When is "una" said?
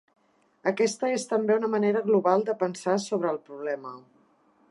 1.57-1.69